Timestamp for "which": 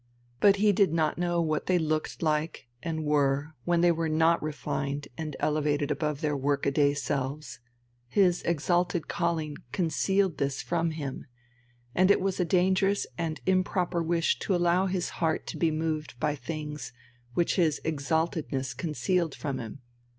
17.35-17.57